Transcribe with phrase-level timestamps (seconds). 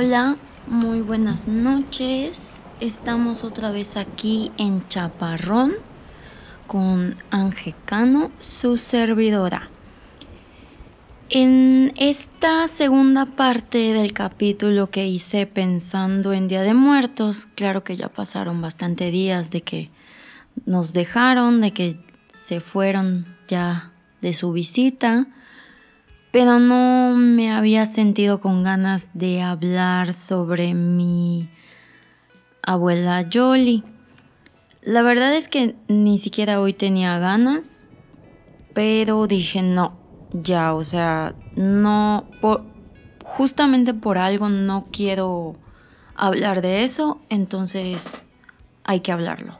[0.00, 0.36] Hola,
[0.68, 2.40] muy buenas noches.
[2.78, 5.72] Estamos otra vez aquí en Chaparrón
[6.68, 9.70] con Angecano, su servidora.
[11.30, 17.96] En esta segunda parte del capítulo que hice pensando en Día de Muertos, claro que
[17.96, 19.90] ya pasaron bastante días de que
[20.64, 21.96] nos dejaron, de que
[22.46, 25.26] se fueron ya de su visita
[26.30, 31.48] pero no me había sentido con ganas de hablar sobre mi
[32.62, 33.82] abuela Jolie.
[34.82, 37.86] La verdad es que ni siquiera hoy tenía ganas,
[38.74, 39.96] pero dije no,
[40.32, 42.26] ya, o sea, no,
[43.24, 45.56] justamente por algo no quiero
[46.14, 48.22] hablar de eso, entonces
[48.84, 49.58] hay que hablarlo.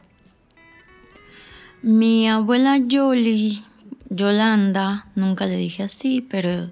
[1.81, 3.63] Mi abuela Jolie
[4.09, 6.71] Yolanda, nunca le dije así, pero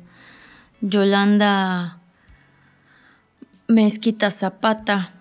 [0.81, 1.99] Yolanda
[3.67, 5.13] Mezquita Zapata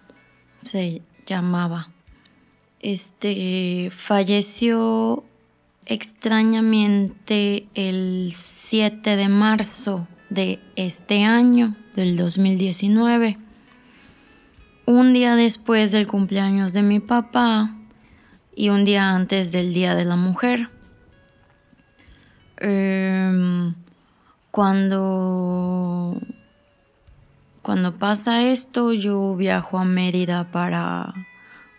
[0.64, 1.88] se llamaba.
[2.80, 5.24] Este falleció
[5.84, 8.34] extrañamente el
[8.68, 13.38] 7 de marzo de este año, del 2019.
[14.86, 17.76] Un día después del cumpleaños de mi papá
[18.54, 20.70] y un día antes del Día de la Mujer.
[22.58, 23.74] Em,
[24.50, 26.18] cuando,
[27.62, 31.12] cuando pasa esto, yo viajo a Mérida para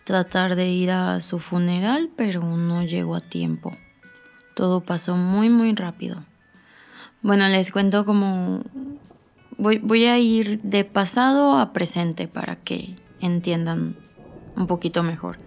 [0.04, 3.72] tratar de ir a su funeral, pero no llego a tiempo.
[4.54, 6.24] Todo pasó muy, muy rápido.
[7.22, 8.62] Bueno, les cuento como...
[9.56, 13.96] Voy, voy a ir de pasado a presente para que entiendan
[14.56, 15.38] un poquito mejor.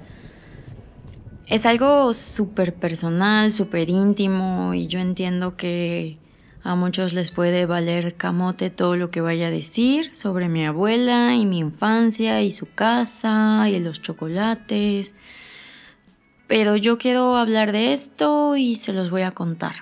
[1.51, 6.17] Es algo súper personal, súper íntimo y yo entiendo que
[6.63, 11.35] a muchos les puede valer camote todo lo que vaya a decir sobre mi abuela
[11.35, 15.13] y mi infancia y su casa y los chocolates.
[16.47, 19.75] Pero yo quiero hablar de esto y se los voy a contar.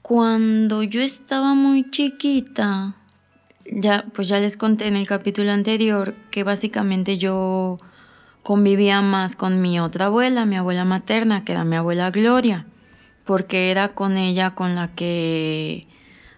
[0.00, 2.94] Cuando yo estaba muy chiquita,
[3.70, 7.76] ya pues ya les conté en el capítulo anterior que básicamente yo
[8.44, 12.66] convivía más con mi otra abuela, mi abuela materna, que era mi abuela Gloria,
[13.24, 15.88] porque era con ella con la que,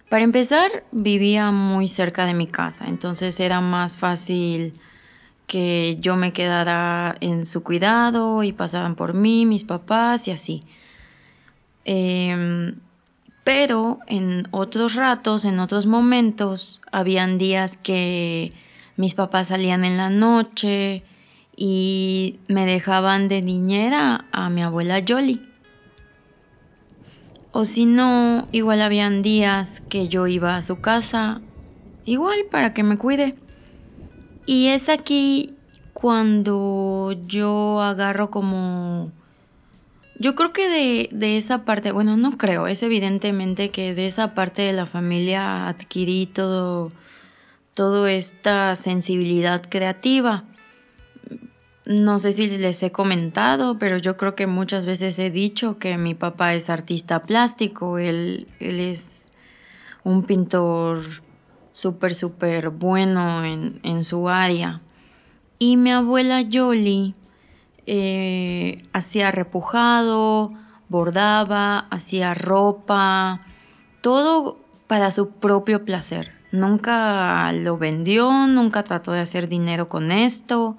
[0.09, 4.73] para empezar, vivía muy cerca de mi casa, entonces era más fácil
[5.47, 10.61] que yo me quedara en su cuidado y pasaran por mí, mis papás y así.
[11.83, 12.75] Em,
[13.43, 18.53] pero en otros ratos, en otros momentos, habían días que
[18.95, 21.03] mis papás salían en la noche,
[21.59, 25.41] y me dejaban de niñera a mi abuela Yoli.
[27.51, 31.41] O si no, igual habían días que yo iba a su casa,
[32.05, 33.35] igual para que me cuide.
[34.45, 35.55] Y es aquí
[35.93, 39.11] cuando yo agarro como...
[40.19, 44.35] Yo creo que de, de, esa parte, bueno, no creo, es evidentemente que de esa
[44.35, 46.89] parte de la familia adquirí todo,
[47.73, 50.43] toda esta sensibilidad creativa
[51.87, 55.97] no sé si les he comentado, pero yo creo que muchas veces he dicho que
[55.97, 59.31] mi papá es artista plástico, él, es
[60.03, 61.01] un pintor
[61.71, 64.81] súper, súper bueno en, su área.
[65.59, 67.15] Y mi abuela Yoli
[67.85, 70.53] eh, hacía repujado,
[70.89, 73.39] bordaba, hacía ropa,
[74.01, 76.35] todo para su propio placer.
[76.51, 80.77] Nunca lo vendió, nunca trató de hacer dinero con esto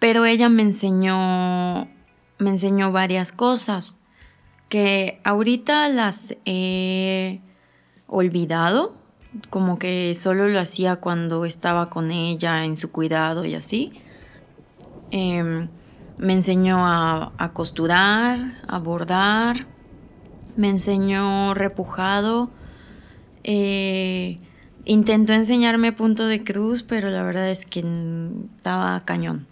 [0.00, 1.86] pero ella me enseñó,
[2.38, 4.00] me enseñó varias cosas
[4.68, 7.40] que ahorita las he
[8.06, 8.94] olvidado,
[9.50, 13.92] como que solo lo hacía cuando estaba con ella en su cuidado y así.
[15.10, 15.68] Em,
[16.18, 19.66] me enseñó a, costurar, a bordar,
[20.56, 22.50] me enseñó repujado.
[23.42, 24.38] Eh,
[24.84, 27.84] intentó enseñarme punto de cruz, pero la verdad es que
[28.56, 29.49] estaba cañón.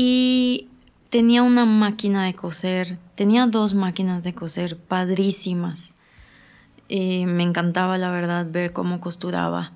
[0.00, 0.68] Y
[1.10, 5.92] tenía una máquina de coser, tenía dos máquinas de coser padrísimas.
[6.88, 9.72] Eh, me encantaba la verdad ver cómo costuraba.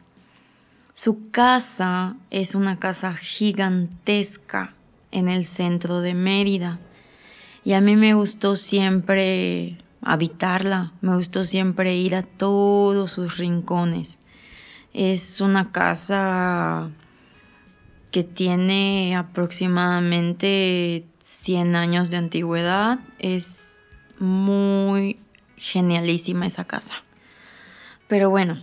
[0.95, 4.75] Su casa es una casa gigantesca
[5.11, 6.79] en el centro de Mérida
[7.65, 14.21] y a mí me gustó siempre habitarla, me gustó siempre ir a todos sus rincones.
[14.95, 16.93] Es una casa
[18.12, 21.05] que tiene aproximadamente
[21.43, 23.00] 100 años de antigüedad.
[23.19, 23.81] Es
[24.20, 25.19] muy
[25.56, 26.94] genialísima esa casa.
[28.06, 28.59] Pero bueno,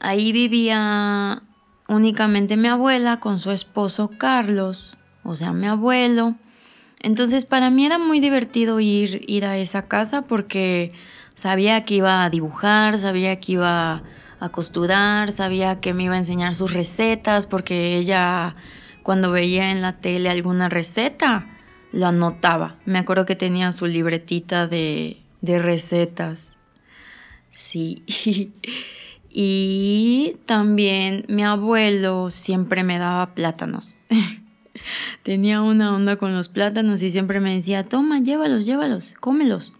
[0.00, 1.42] Ahí vivía
[1.86, 6.36] únicamente mi abuela con su esposo Carlos, o sea, mi abuelo.
[7.00, 10.90] Entonces para mí era muy divertido ir, ir a esa casa porque
[11.34, 14.02] sabía que iba a dibujar, sabía que iba
[14.40, 18.56] a costurar, sabía que me iba a enseñar sus recetas porque ella
[19.10, 21.48] cuando veía en la tele alguna receta
[21.90, 22.76] lo anotaba.
[22.84, 26.56] Me acuerdo que tenía su libretita de, recetas.
[27.50, 28.04] Sí.
[29.28, 33.98] y también mi abuelo siempre me daba plátanos.
[35.24, 39.74] tenía una onda con los plátanos y siempre me decía, toma, llévalos, llévalos, cómelos.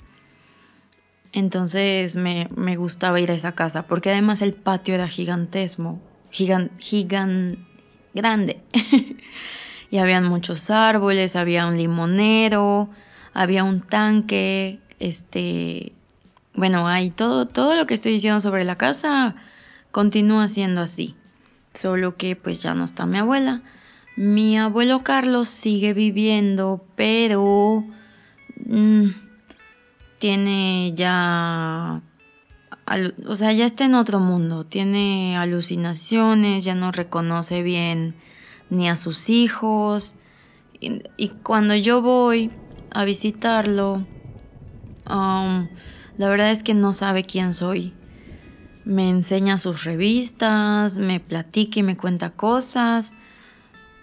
[1.31, 6.01] Entonces me, gustaba ir a esa casa, porque además el patio era gigantesco,
[6.33, 7.70] gigan, gigan,
[8.15, 8.61] grande.
[9.91, 12.91] y habían muchos árboles, había un limonero,
[13.33, 15.93] había un tanque, este,
[16.55, 19.35] bueno, hay todo, todo lo que estoy diciendo sobre la casa
[19.91, 21.15] continúa siendo así.
[21.75, 23.63] Solo que pues ya no está mi abuela.
[24.17, 27.85] Mi abuelo Carlos sigue viviendo, pero
[28.67, 29.09] mm,
[30.19, 32.03] tiene ya,
[33.27, 38.15] o sea, ya está en otro mundo, tiene alucinaciones, ya no reconoce bien
[38.69, 40.15] ni a sus hijos.
[40.81, 42.51] Y, cuando yo voy
[42.91, 44.07] a visitarlo,
[45.09, 45.69] um,
[46.17, 47.93] la verdad es que no sabe quién soy.
[48.85, 53.13] Me enseña sus revistas, me platica y me cuenta cosas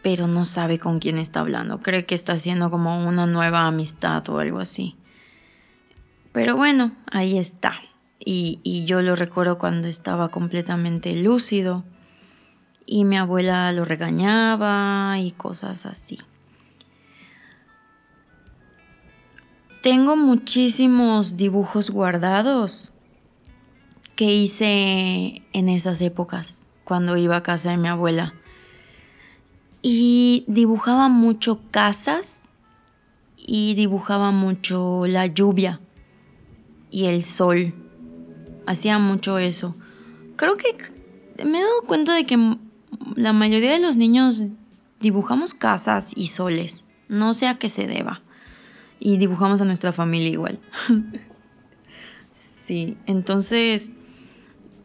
[0.08, 1.82] pero no sabe con quién está hablando.
[1.82, 4.96] Cree que está haciendo como una nueva amistad o algo así.
[6.32, 7.74] Pero bueno, ahí está.
[8.30, 11.86] Y, yo lo recuerdo cuando estaba completamente lúcido
[12.86, 16.20] y mi abuela lo regañaba y cosas así.
[19.82, 22.92] Tengo muchísimos dibujos guardados
[24.18, 28.34] que hice en esas épocas, cuando iba a casa de mi abuela
[29.82, 32.42] y dibujaba mucho casas
[33.38, 35.80] y dibujaba mucho la lluvia
[36.92, 37.87] y el sol.
[38.68, 39.76] Hacía mucho eso.
[40.36, 40.76] Creo que
[41.46, 42.58] me he dado cuenta de que
[43.16, 44.44] la mayoría de los niños
[45.00, 46.90] dibujamos casas y soles.
[47.08, 48.22] No sé a qué se deba.
[49.00, 50.60] Y dibujamos a nuestra familia igual.
[52.66, 53.94] sí, entonces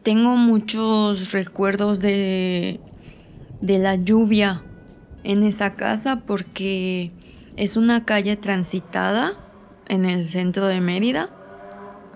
[0.01, 2.79] tengo muchos recuerdos de,
[3.59, 4.63] de la lluvia
[5.25, 7.11] en esa casa porque
[7.57, 9.33] es una calle transitada
[9.89, 11.42] en el centro de Mérida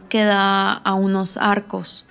[0.10, 2.08] que da a unos arcos.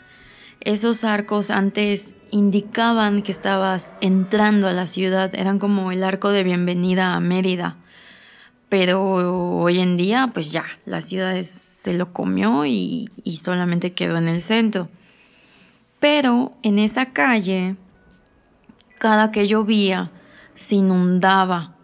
[0.60, 6.42] Esos arcos antes indicaban que estabas entrando a la ciudad, eran como el arco de
[6.42, 7.76] bienvenida a Mérida.
[8.68, 14.16] Pero hoy en día, pues ya, la ciudad se lo comió y, y solamente quedó
[14.16, 14.88] en el centro.
[16.00, 17.76] Pero en esa calle,
[18.98, 20.10] cada que llovía,
[20.56, 21.76] se inundaba.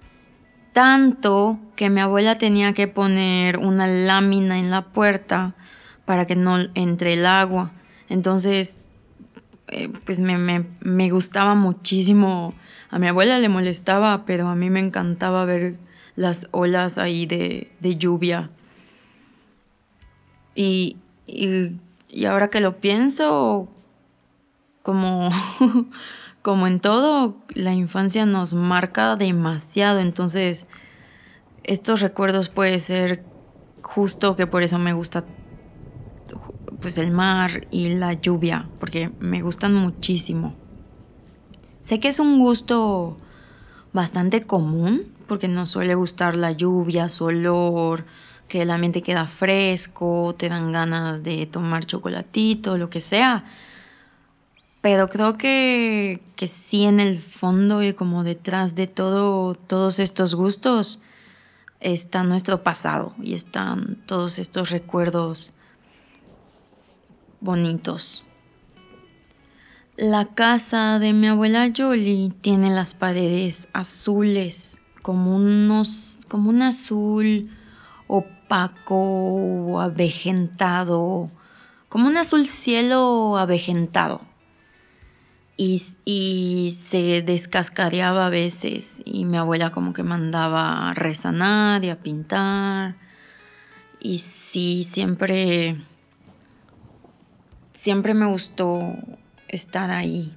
[0.73, 5.55] Tanto que mi abuela tenía que poner una lámina en la puerta
[6.05, 7.73] para que no entre el agua.
[8.09, 8.79] Entonces,
[9.69, 12.55] eh, pues me, gustaba muchísimo.
[12.91, 15.79] A mi abuela le molestaba, pero a mí me encantaba ver
[16.17, 18.51] las olas ahí de, lluvia.
[20.55, 21.73] Y, y,
[22.09, 23.69] y ahora que lo pienso,
[24.83, 25.31] como
[26.43, 30.67] como en todo, la infancia nos marca demasiado, entonces
[31.63, 33.23] estos recuerdos puede ser
[33.81, 35.25] justo que por eso me gusta
[36.83, 40.55] pues el mar y la lluvia, porque me gustan muchísimo.
[41.81, 43.17] Sé que es un gusto
[43.93, 48.05] bastante común, porque nos suele gustar la lluvia, su olor,
[48.49, 53.45] que el ambiente queda fresco, te dan ganas de tomar chocolatito, lo que sea.
[54.81, 60.35] Pero creo que, que sí en el fondo y como detrás de todo, todos estos
[60.35, 61.01] gustos
[61.81, 65.53] está nuestro pasado y están todos estos recuerdos
[67.43, 68.25] bonitos.
[69.97, 77.51] La casa de mi abuela Jolie tiene las paredes azules, como unos, como un azul
[78.07, 81.31] opaco o avejentado,
[81.89, 84.23] como un azul cielo avejentado
[86.05, 92.01] y, se descascareaba a veces y mi abuela como que mandaba a resanar y a
[92.01, 92.97] pintar
[94.01, 95.77] y sí, siempre,
[97.83, 98.95] siempre me gustó
[99.49, 100.33] estar ahí.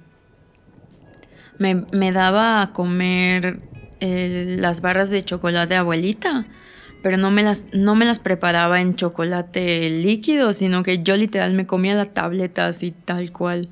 [1.58, 3.60] Me, daba a comer
[4.00, 6.46] eh, las barras de chocolate de abuelita,
[7.02, 11.54] pero no me, las, no me las preparaba en chocolate líquido, sino que yo literal
[11.54, 13.70] me comía la tableta así tal cual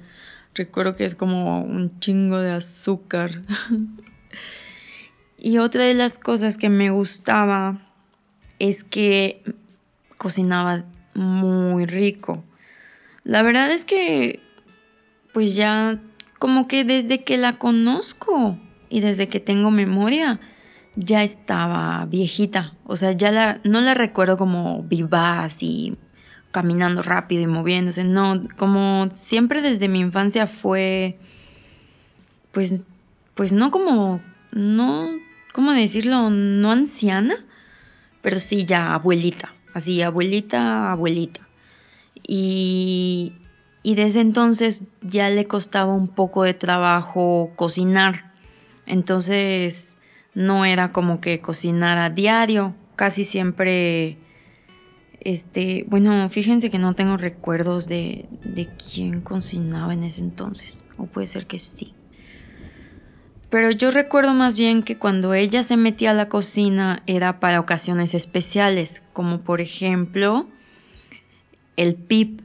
[0.55, 3.43] Recuerdo que es como un chingo de azúcar.
[5.39, 7.81] y otra de las cosas que me gustaba
[8.61, 9.43] es que
[10.17, 12.45] cocinaba muy rico.
[13.25, 14.41] La verdad es que
[15.33, 15.99] pues ya
[16.39, 20.41] como que desde que la conozco y desde que tengo memoria
[20.95, 22.75] ya estaba viejita.
[22.85, 25.97] O sea, ya la, no la recuerdo como vivaz y
[26.53, 28.05] caminando rápido y moviéndose.
[28.05, 31.19] No, como siempre desde mi infancia fue,
[32.53, 32.85] pues,
[33.35, 34.21] pues no como,
[34.53, 35.09] no,
[35.53, 36.31] ¿cómo decirlo?
[36.31, 37.35] No anciana,
[38.23, 41.44] pero sí ya abuelita, así, abuelita, abuelita.
[42.27, 43.33] Y,
[43.83, 48.33] y desde entonces ya le costaba un poco de trabajo cocinar.
[48.87, 49.97] Entonces
[50.35, 54.19] no era como que cocinara diario, casi siempre
[55.25, 60.85] este, bueno, fíjense que no tengo recuerdos de, de quién cocinaba en ese entonces.
[60.99, 61.95] O puede ser que sí.
[63.49, 67.61] Pero yo recuerdo más bien que cuando ella se metía a la cocina era para
[67.61, 70.47] ocasiones especiales, como por ejemplo
[71.77, 72.41] el pip.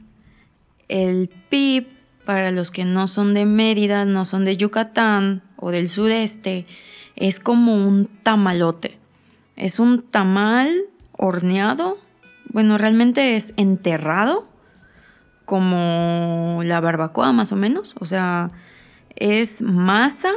[0.88, 1.88] El pip,
[2.24, 6.66] para los que no son de Mérida, no son de Yucatán o del sudeste,
[7.16, 8.98] es como un tamalote.
[9.56, 10.70] Es un tamal
[11.12, 11.98] horneado
[12.52, 14.48] bueno, realmente es enterrado
[15.44, 17.94] como la barbacoa más o menos.
[18.00, 18.50] O sea,
[19.14, 20.32] es masa.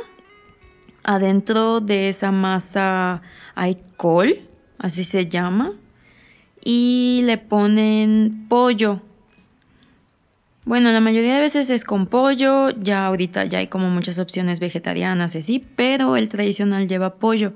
[1.04, 3.22] Adentro de esa masa
[3.56, 4.38] hay col,
[4.78, 5.72] así se llama.
[6.64, 9.02] Y le ponen pollo.
[10.66, 12.70] Bueno, la mayoría de veces es con pollo.
[12.70, 15.66] Ya ahorita ya hay como muchas opciones vegetarianas así.
[15.76, 17.54] Pero el tradicional lleva pollo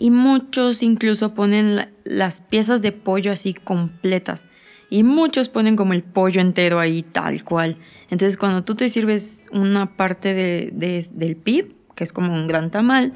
[0.00, 4.44] y muchos incluso ponen las piezas de pollo así completas
[4.88, 7.76] y muchos ponen como el pollo entero ahí tal cual.
[8.08, 12.70] Entonces cuando tú te sirves una parte de, del pib, que es como un gran
[12.70, 13.12] tamal,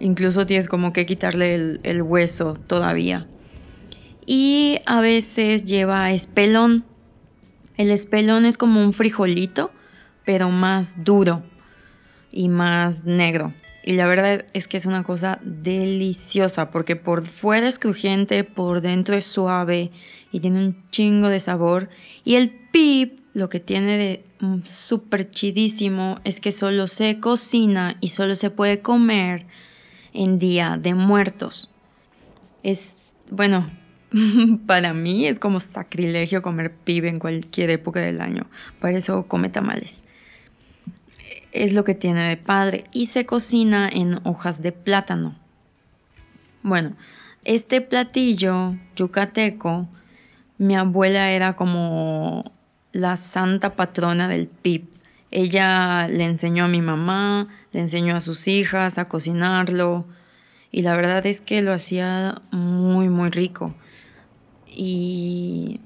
[0.00, 3.26] incluso tienes como que quitarle el hueso todavía.
[4.30, 6.84] Y a veces lleva espelón.
[7.78, 9.70] El espelón es como un frijolito,
[10.26, 11.42] pero más duro
[12.30, 13.54] y más negro.
[13.82, 18.82] Y la verdad es que es una cosa deliciosa porque por fuera es crujiente, por
[18.82, 19.92] dentro es suave
[20.30, 21.88] y tiene un chingo de sabor.
[22.22, 24.24] Y el pip, lo que tiene de
[24.62, 29.46] súper chidísimo es que solo se cocina y solo se puede comer
[30.12, 31.70] en Día de Muertos.
[32.62, 32.90] Es,
[33.30, 33.70] bueno,
[34.66, 38.46] para mí es como sacrilegio comer pib en cualquier época del año.
[38.80, 40.04] Para eso come tamales
[41.52, 45.36] es lo que tiene de padre y se cocina en hojas de plátano.
[46.62, 46.96] Bueno,
[47.44, 49.88] este platillo yucateco,
[50.58, 52.52] mi abuela era como
[52.92, 54.88] la santa patrona del pip.
[55.30, 60.06] Ella le enseñó a mi mamá, le enseñó a sus hijas a cocinarlo
[60.70, 63.74] y la verdad es que lo hacía muy muy rico.
[64.80, 65.80] Y,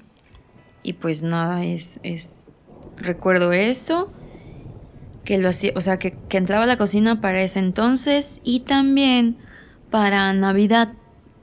[0.83, 2.43] y pues nada, es, es
[2.95, 4.13] recuerdo eso
[5.23, 9.37] que lo hacía, o sea, que, entraba a la cocina para ese entonces y también
[9.89, 10.93] para Navidad.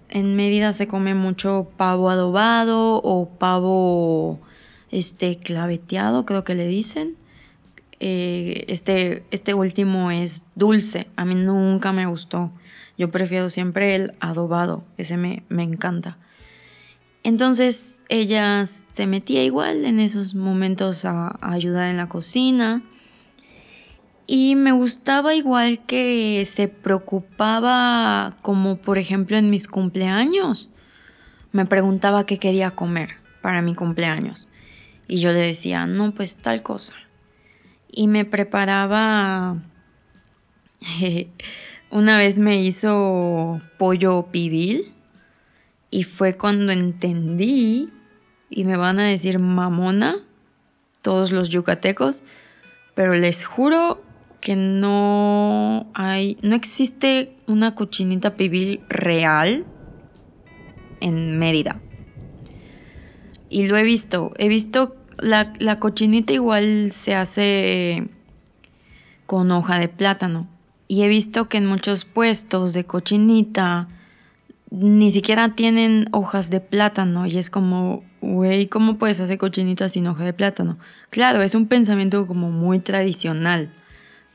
[0.08, 4.40] En Mérida se come mucho pavo adobado o pavo
[4.92, 7.16] este claveteado, creo que le dicen.
[7.98, 12.52] Eh, este, este último es dulce, a mí nunca me gustó.
[12.96, 16.16] Yo prefiero siempre el adobado, ese me, me encanta.
[17.22, 22.82] Entonces ella se metía igual en esos momentos a ayudar en la cocina
[24.32, 30.70] y me gustaba igual que se preocupaba como por ejemplo en mis cumpleaños.
[31.50, 34.48] Me preguntaba qué quería comer para mi cumpleaños.
[35.08, 36.94] Y yo le decía, no, pues tal cosa.
[37.90, 39.56] Y me preparaba...
[41.90, 44.94] Una vez me hizo pollo pibil
[45.90, 47.90] y fue cuando entendí,
[48.48, 50.16] y me van a decir mamona,
[51.02, 52.22] todos los yucatecos,
[52.94, 54.02] pero les juro
[54.40, 59.64] que no hay, no existe una cochinita pibil real
[61.00, 61.80] en Mérida.
[63.48, 68.08] Y lo he visto, he visto la, la cochinita igual se hace
[69.26, 70.48] con hoja de plátano.
[70.88, 73.88] Y he visto que en muchos puestos de cochinita
[74.70, 77.26] ni siquiera tienen hojas de plátano.
[77.26, 80.78] Y es como, güey, ¿cómo puedes hacer cochinita sin hoja de plátano?
[81.10, 83.72] Claro, es un pensamiento como muy tradicional.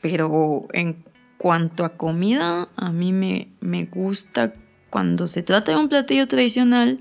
[0.01, 1.03] Pero en
[1.37, 4.53] cuanto a comida, a mí me, me gusta
[4.89, 6.99] cuando se trata de un platillo tradicional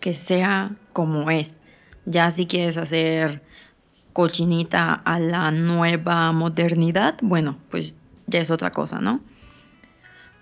[0.00, 1.60] que sea como es.
[2.04, 3.42] Ya si quieres hacer
[4.12, 9.20] cochinita a la nueva modernidad, bueno, pues ya es otra cosa, ¿no?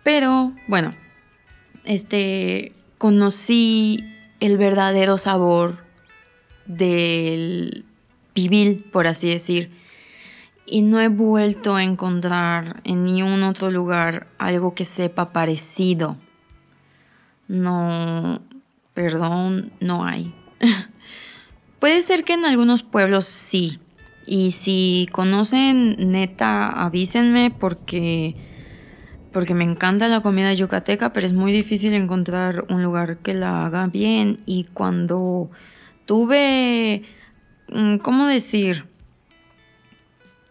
[0.02, 0.92] Pero bueno,
[1.84, 4.04] este, conocí
[4.40, 5.78] el verdadero sabor
[6.66, 7.84] del
[8.32, 9.70] pibil, por así decir.
[10.66, 16.16] Y no he vuelto a encontrar en ningún otro lugar algo que sepa parecido.
[17.48, 18.40] No,
[18.94, 20.32] perdón, no hay.
[21.80, 23.78] Puede ser que en algunos pueblos sí.
[24.26, 28.36] Y si conocen, neta, avísenme porque
[29.32, 33.66] porque me encanta la comida yucateca, pero es muy difícil encontrar un lugar que la
[33.66, 34.40] haga bien.
[34.46, 35.50] Y cuando
[36.04, 37.02] tuve,
[37.72, 38.86] mm, ¿cómo decir?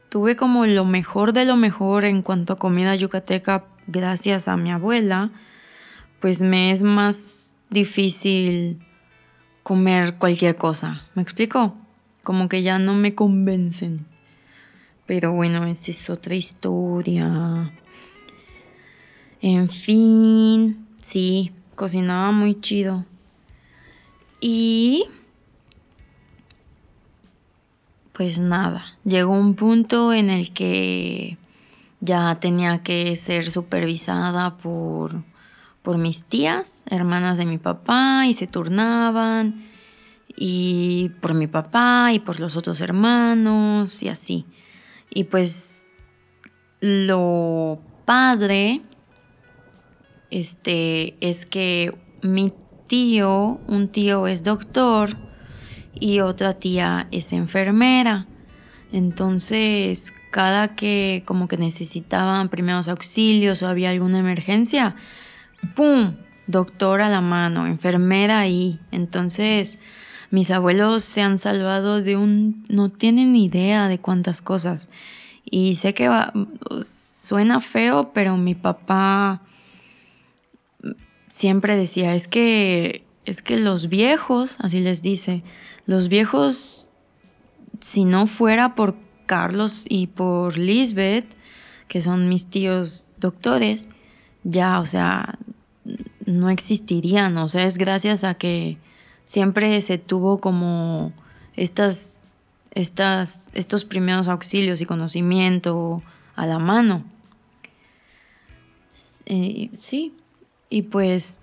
[0.09, 4.71] Tuve como lo mejor de lo mejor en cuanto a comida yucateca gracias a mi
[4.71, 5.31] abuela,
[6.19, 8.79] pues me es más difícil
[9.63, 11.01] comer cualquier cosa.
[11.15, 11.77] ¿Me explico?
[12.23, 14.05] Como que ya no me convencen.
[15.05, 17.71] Pero bueno, esa es otra historia.
[19.41, 23.05] En fin, sí, cocinaba muy chido.
[24.41, 25.05] Y...
[28.13, 31.37] Pues nada, llegó un punto en el que
[32.01, 35.23] ya tenía que ser supervisada por,
[35.83, 39.63] por mis tías, hermanas de mi papá, y se turnaban,
[40.35, 44.45] y por mi papá, y por los otros hermanos, y así.
[45.09, 45.85] Y pues
[46.81, 48.81] lo padre
[50.31, 52.53] este, es que mi
[52.87, 55.17] tío, un tío es doctor
[55.93, 58.27] y otra tía es enfermera.
[58.91, 64.95] Entonces, cada que como que necesitaban primeros auxilios o había alguna emergencia,
[65.75, 66.15] ¡pum!
[66.47, 68.79] Doctor a la mano, enfermera ahí.
[68.91, 69.77] Entonces,
[70.31, 72.65] mis abuelos se han salvado de un...
[72.69, 74.89] no tienen idea de cuántas cosas.
[75.45, 76.33] Y sé que va,
[76.81, 79.43] suena feo, pero mi papá
[81.39, 85.41] siempre decía, es que, es que los viejos, así les dice,
[85.85, 86.89] los viejos,
[87.79, 91.25] si no fuera por Carlos y por Lisbeth,
[91.87, 93.87] que son mis tíos doctores,
[94.43, 95.39] ya, o sea,
[96.25, 98.77] no existirían, o sea, es gracias a que
[99.23, 101.13] siempre se tuvo como
[101.55, 102.19] estas,
[102.71, 106.03] estas, estos primeros auxilios y conocimiento
[106.35, 107.05] a la mano.
[109.25, 110.13] Eh, sí,
[110.69, 111.39] y pues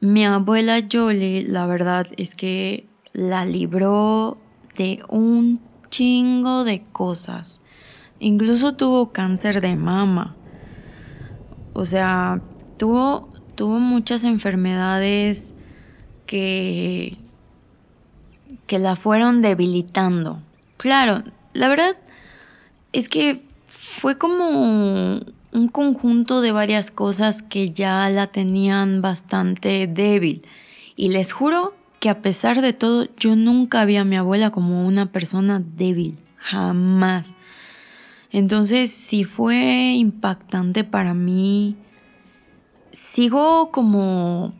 [0.00, 4.38] mi abuela Jolie, la verdad es que la libró
[4.76, 7.60] de un chingo de cosas.
[8.18, 10.36] Incluso tuvo cáncer de mama.
[11.72, 12.40] O sea,
[12.76, 15.52] tuvo, tuvo muchas enfermedades
[16.26, 17.16] que,
[18.66, 20.40] que la fueron debilitando.
[20.76, 21.96] Claro, la verdad
[22.92, 25.20] es que fue como
[25.52, 30.42] un conjunto de varias cosas que ya la tenían bastante débil.
[30.96, 34.86] Y les juro que a pesar de todo, yo nunca vi a mi abuela como
[34.86, 37.32] una persona débil, jamás.
[38.30, 41.76] Entonces, sí fue impactante para mí.
[42.92, 44.54] Sigo como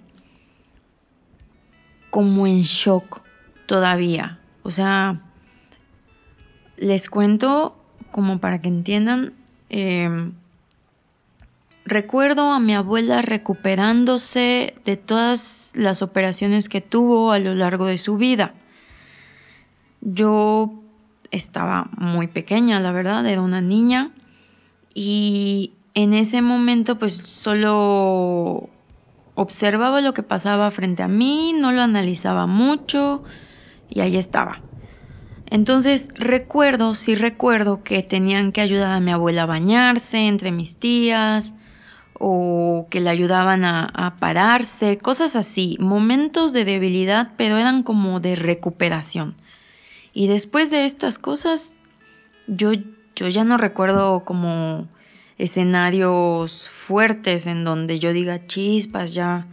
[2.11, 3.23] como en shock
[3.67, 4.41] todavía.
[4.65, 5.23] O sea,
[6.77, 7.77] les cuento
[8.11, 9.35] como para que entiendan.
[9.69, 10.33] Eh,
[11.91, 17.99] Recuerdo a mi abuela recuperándose de todas las operaciones que tuvo a lo largo de
[17.99, 18.55] su vida.
[20.01, 20.73] Yo
[21.33, 24.13] estaba muy pequeña, la verdad, era una niña
[24.95, 28.71] y en ese momento pues solo
[29.35, 33.25] observaba lo que pasaba frente a mí, no lo analizaba mucho
[33.89, 34.61] y ahí estaba.
[35.47, 40.77] Entonces recuerdo, sí recuerdo que tenían que ayudar a mi abuela a bañarse entre mis
[40.77, 41.53] tías,
[42.23, 48.37] o que le ayudaban a, pararse, cosas así, momentos de debilidad, pero eran como de
[48.37, 49.37] recuperación.
[50.13, 51.75] Y después de estas cosas,
[52.47, 52.73] yo,
[53.17, 54.87] yo ya no recuerdo como
[55.39, 59.47] escenarios fuertes en donde yo diga chispas, ya,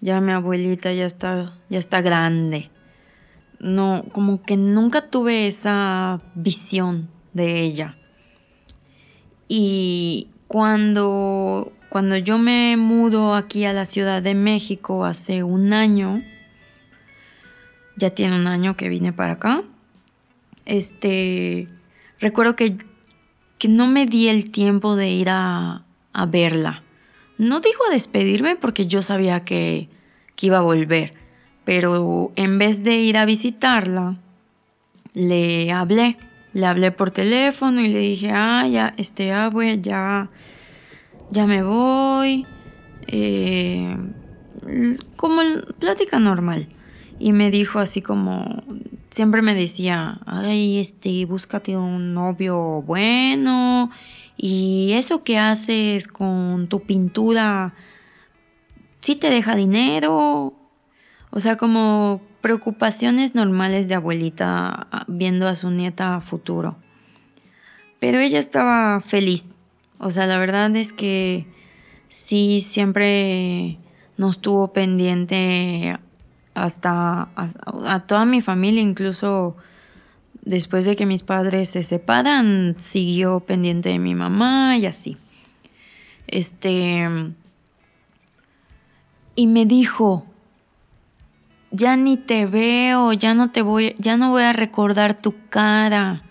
[0.00, 2.70] ya mi abuelita ya está, ya está grande.
[3.58, 7.98] No, como que nunca tuve esa visión de ella.
[9.48, 16.22] Y cuando cuando yo me mudo aquí a la Ciudad de México hace un año,
[17.96, 19.64] ya tiene un año que vine para acá,
[20.66, 21.66] este,
[22.20, 22.76] recuerdo que,
[23.58, 26.84] que no me di el tiempo de ir a, a verla.
[27.38, 29.88] No digo despedirme porque yo sabía que,
[30.36, 31.14] que iba a volver,
[31.64, 34.16] pero en vez de ir a visitarla,
[35.12, 36.18] le hablé,
[36.52, 39.50] le hablé por teléfono y le dije, ah, ya, este, ah,
[39.80, 40.28] ya,
[41.30, 42.46] ya me voy,
[43.06, 43.96] eh,
[45.16, 45.40] como
[45.78, 46.68] plática normal.
[47.18, 48.62] Y me dijo así como,
[49.10, 53.90] siempre me decía, ay, este, búscate un novio bueno
[54.36, 57.74] y eso que haces con tu pintura,
[59.00, 60.54] ¿sí te deja dinero?
[61.30, 66.76] O sea, como preocupaciones normales de abuelita viendo a su nieta a futuro.
[67.98, 69.44] Pero ella estaba feliz.
[70.00, 71.46] O sea, la verdad es que
[72.08, 73.78] sí, siempre
[74.16, 75.98] nos tuvo pendiente
[76.54, 79.56] hasta, a, toda mi familia, incluso
[80.42, 85.18] después de que mis padres se separan, siguió pendiente de mi mamá y así.
[86.26, 87.06] Este.
[89.34, 90.26] Y me dijo,
[91.70, 96.22] ya ni te veo, ya no te voy, ya no voy a recordar tu cara.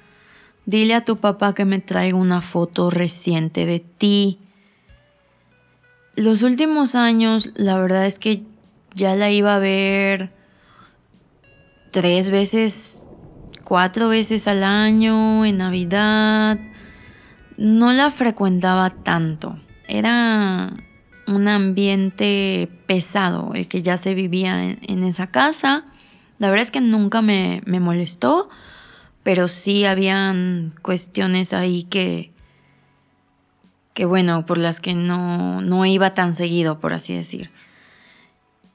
[0.70, 4.38] Dile a tu papá que me traiga una foto reciente de ti.
[6.16, 8.44] Los últimos años, la verdad es que
[8.94, 10.32] ya la iba a ver
[11.90, 13.04] tres veces,
[13.64, 16.60] cuatro veces al año, en Navidad.
[17.58, 19.58] No la frecuentaba tanto.
[19.88, 20.72] Era
[21.26, 25.86] un ambiente pesado el que ya se vivía en, esa casa.
[26.38, 28.52] La verdad es que nunca me, me, molestó,
[29.24, 32.32] pero sí habían cuestiones ahí que,
[33.94, 37.52] que bueno, por las que no, no iba tan seguido, por así decir.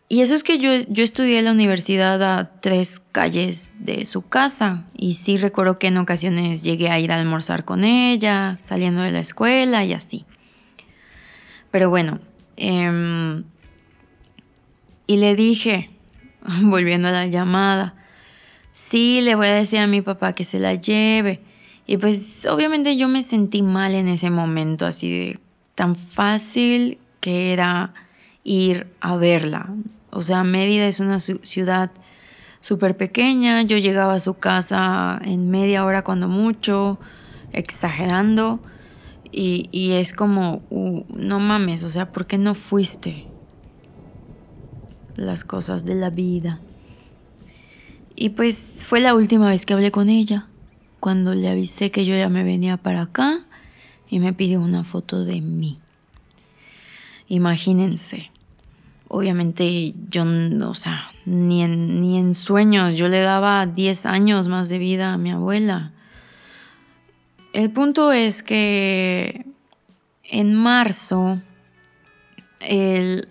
[0.08, 4.28] Y eso es que yo, yo estudié en la universidad a tres calles de su
[4.28, 9.00] casa y sí recuerdo que en ocasiones llegué a ir a almorzar con ella, saliendo
[9.00, 10.26] de la escuela y así.
[11.70, 12.20] Pero bueno,
[12.56, 13.44] em,
[15.06, 15.90] y le dije,
[16.62, 17.94] volviendo a la llamada,
[18.74, 21.40] sí, le voy a decir a mi papá que se la lleve.
[21.86, 25.40] Y pues obviamente yo me sentí mal en ese momento, así de
[25.74, 27.94] tan fácil que era
[28.42, 29.70] ir a verla.
[30.10, 31.90] O sea, Mérida es una ciudad
[32.60, 33.62] súper pequeña.
[33.62, 36.98] Yo llegaba a su casa en media hora cuando mucho,
[37.52, 38.60] exagerando.
[39.36, 43.26] Y, es como, uh, no mames, o sea, ¿por qué no fuiste?
[45.16, 46.60] Las cosas de la vida.
[48.16, 50.46] Y pues fue la última vez que hablé con ella,
[51.00, 53.44] cuando le avisé que yo ya me venía para acá
[54.08, 55.78] y me pidió una foto de mí.
[57.28, 58.30] Imagínense,
[59.08, 60.24] obviamente yo,
[60.68, 65.12] o sea, ni en, ni en sueños, yo le daba 10 años más de vida
[65.12, 65.92] a mi abuela.
[67.52, 69.46] El punto es que
[70.24, 71.40] en marzo,
[72.60, 73.28] el,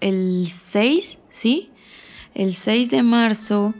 [0.00, 1.70] el 6, ¿sí?
[2.34, 3.74] El 6 de marzo,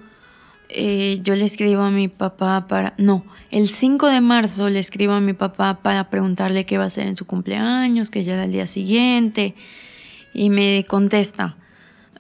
[0.69, 2.95] eh, yo le escribo a mi papá para...
[2.99, 6.89] No, el 5 de marzo le escribo a mi papá para preguntarle qué va a
[6.89, 9.55] hacer en su cumpleaños, que ya era el día siguiente
[10.33, 11.57] y me contesta,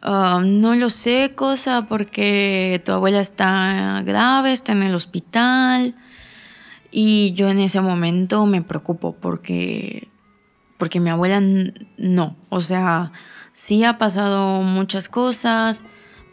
[0.02, 5.94] ah, no lo sé, cosa, porque tu abuela está grave, está en el hospital.
[6.90, 10.08] Y yo en ese momento me preocupo porque,
[10.78, 11.40] porque mi abuela
[11.98, 13.12] no, o sea,
[13.52, 15.84] sí ha pasado muchas cosas,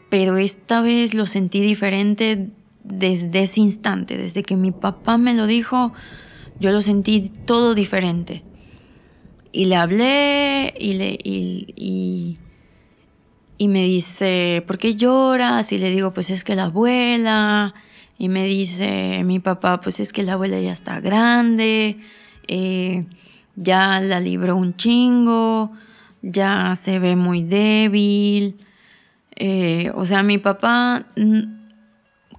[0.10, 2.50] pero esta vez lo sentí diferente
[2.84, 5.94] desde ese instante, desde que mi papá me lo dijo,
[6.60, 8.44] yo lo sentí todo diferente.
[9.52, 12.38] Y le hablé y, le, y,
[13.58, 15.72] y, me dice, ¿por qué lloras?
[15.72, 17.74] Y le digo, pues es que la abuela.
[18.18, 21.98] Y me dice mi papá, pues es que la abuela ya está grande,
[22.48, 23.06] eh,
[23.56, 25.72] ya la libró un chingo,
[26.22, 28.58] ya se ve muy débil.
[29.36, 31.06] Eh, o sea, mi papá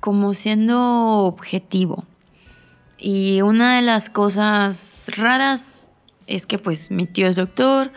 [0.01, 0.81] como siendo
[1.25, 2.05] objetivo.
[2.99, 5.91] Y una de las cosas raras
[6.27, 7.93] es que pues mi tío es doctor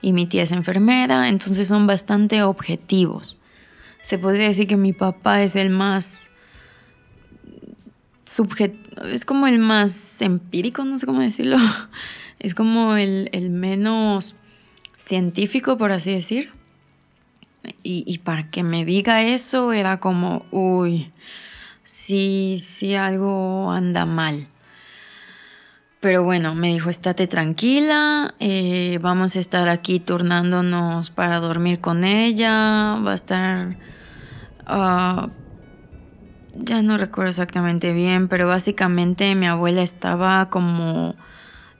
[0.00, 3.38] y mi tía es enfermera, entonces son bastante objetivos.
[4.02, 6.30] Se podría decir que mi papá es el más
[8.24, 11.56] subjetivo, es como el más empírico, no sé cómo decirlo,
[12.38, 14.36] es como el, menos
[14.98, 16.52] científico, por así decir.
[17.86, 21.12] Y, para que me diga eso era como, uy,
[21.82, 24.48] sí, sí algo anda mal.
[26.00, 32.04] Pero bueno, me dijo, estate tranquila, eh, vamos a estar aquí turnándonos para dormir con
[32.04, 33.76] ella, va a estar...
[34.66, 35.28] Ah,
[36.56, 41.16] ya no recuerdo exactamente bien, pero básicamente mi abuela estaba como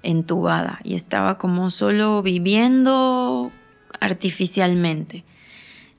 [0.02, 3.50] entubada y estaba como solo viviendo
[4.00, 5.24] artificialmente.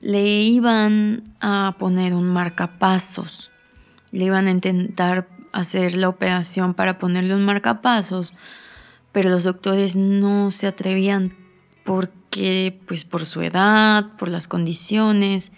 [0.06, 3.50] Le iban a poner un marcapasos
[4.16, 8.34] le iban a intentar hacer la operación para ponerle un marcapasos,
[9.12, 11.34] pero los doctores no se atrevían
[11.84, 15.52] porque, pues por su edad, por las condiciones,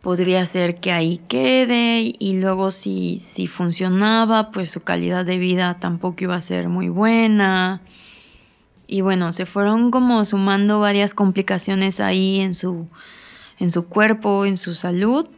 [0.00, 5.78] podría ser que ahí quede y luego si, si funcionaba, pues su calidad de vida
[5.78, 7.82] tampoco iba a ser muy buena.
[8.86, 12.88] Y bueno, se fueron como sumando varias complicaciones ahí en su,
[13.58, 15.28] en su cuerpo, en su salud,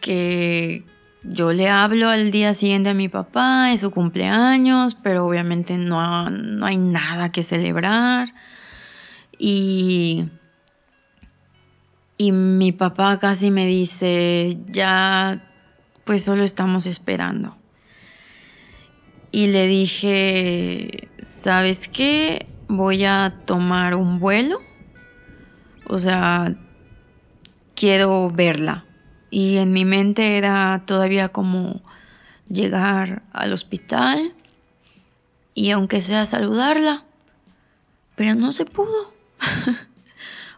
[0.00, 0.84] que
[1.22, 6.30] yo le hablo al día siguiente a mi papá, es su cumpleaños, pero obviamente no,
[6.30, 8.34] no hay nada que celebrar.
[9.38, 10.28] Y
[12.22, 15.42] y mi papá casi me dice, ya,
[16.04, 17.56] pues solo estamos esperando.
[19.32, 22.46] Y le dije, ¿sabes qué?
[22.68, 24.60] Voy a tomar un vuelo.
[25.88, 26.54] O sea,
[27.74, 28.84] quiero verla.
[29.30, 31.80] Y en mi mente era todavía como
[32.48, 34.34] llegar al hospital
[35.54, 37.04] y aunque sea saludarla,
[38.14, 39.14] pero no se pudo.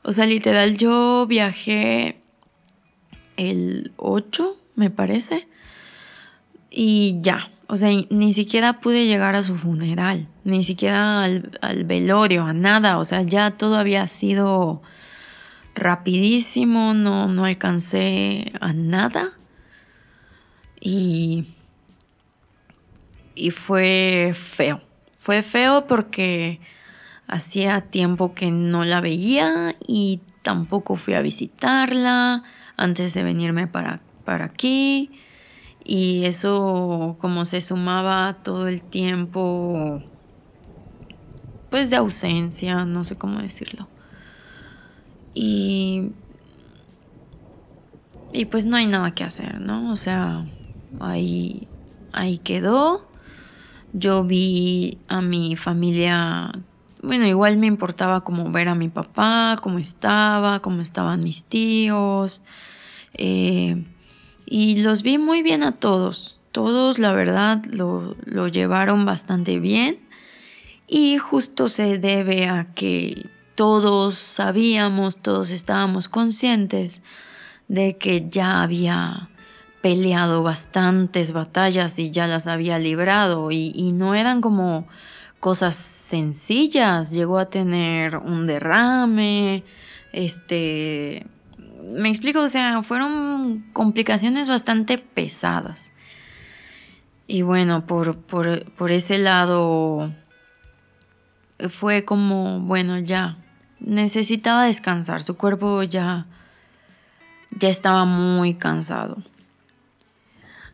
[0.07, 2.21] O sea, literal, yo viajé
[3.39, 5.49] el 8, me parece.
[6.71, 11.85] Y ya, o sea, ni siquiera pude llegar a su funeral, ni siquiera al, al,
[11.85, 12.99] velorio, a nada.
[12.99, 14.83] O sea, ya todo había sido
[15.75, 19.33] rapidísimo, no, no alcancé a nada.
[20.81, 21.47] Y,
[23.35, 24.83] y fue feo.
[25.13, 26.61] Fue feo porque
[27.27, 32.43] Hacía tiempo que no la veía y tampoco fui a visitarla
[32.77, 35.11] antes de venirme para, para aquí.
[35.83, 40.03] Y eso como se sumaba todo el tiempo
[41.71, 43.89] pues de ausencia, no sé cómo decirlo.
[45.35, 46.11] Y
[48.33, 49.91] y pues no hay nada que hacer, ¿no?
[49.91, 50.47] O sea,
[51.01, 51.69] ahí
[52.13, 53.07] ahí quedó.
[53.93, 56.53] Yo vi a mi familia
[57.05, 62.43] bueno, igual me importaba como ver a mi papá, cómo estaba, cómo estaban mis tíos.
[63.13, 63.85] Eh,
[64.47, 66.41] y los vi muy bien a todos.
[66.51, 69.99] Todos, la verdad, lo, lo llevaron bastante bien.
[70.89, 77.03] Y justo se debe a que todos sabíamos, todos estábamos conscientes
[77.69, 79.29] de que ya había
[79.83, 84.89] peleado bastantes batallas y ya las había librado y, no eran como
[85.41, 89.63] cosas sencillas, llegó a tener un derrame,
[90.13, 91.27] este,
[91.83, 95.93] me explico, o sea, fueron complicaciones bastante pesadas.
[97.27, 100.11] Y bueno, por, por, por ese lado
[101.69, 103.37] fue como, bueno, ya,
[103.85, 106.27] necesitaba descansar, su cuerpo ya,
[107.51, 109.23] ya estaba muy cansado.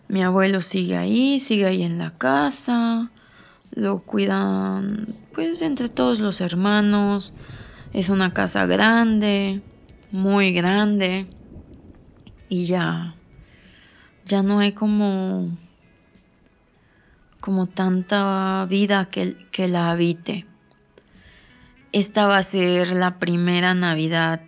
[0.09, 3.11] Mi abuelo sigue ahí, sigue ahí en la casa
[3.73, 7.35] lo cuidan pues entre todos los hermanos.
[7.93, 9.63] Es una casa grande,
[10.11, 11.27] muy grande
[12.49, 13.15] y ya
[14.27, 15.57] ya no hay como
[17.41, 20.47] como tanta vida que, que la habite.
[21.93, 24.43] Esta va a ser la primera Navidad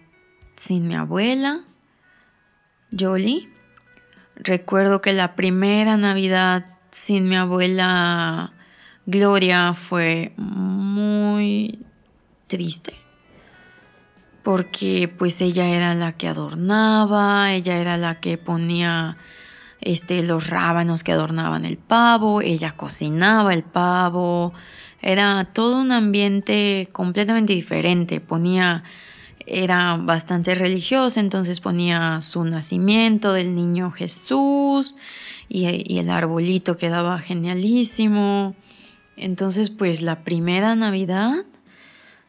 [0.57, 1.63] sin mi abuela,
[2.97, 3.49] Jolie.
[4.37, 8.53] Recuerdo que la primera Navidad sin mi abuela
[9.07, 11.85] Gloria fue muy
[12.47, 12.95] triste
[14.43, 19.17] porque pues ella era la que adornaba, ella era la que ponía
[19.81, 24.53] este los rábanos que adornaban el pavo, ella cocinaba el pavo,
[25.03, 28.85] era todo un ambiente completamente diferente, ponía
[29.45, 34.95] era bastante religiosa, entonces ponía su nacimiento del niño Jesús
[35.49, 38.55] y, y el arbolito quedaba genialísimo.
[39.17, 41.45] Entonces, pues la primera Navidad